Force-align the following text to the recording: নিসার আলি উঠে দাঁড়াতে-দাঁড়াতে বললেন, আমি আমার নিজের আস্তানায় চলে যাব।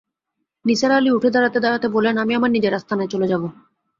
নিসার 0.65 0.91
আলি 0.91 1.09
উঠে 1.11 1.29
দাঁড়াতে-দাঁড়াতে 1.31 1.87
বললেন, 1.87 2.15
আমি 2.17 2.33
আমার 2.35 2.51
নিজের 2.51 2.73
আস্তানায় 2.73 3.07
চলে 3.07 3.27
যাব। 3.27 3.43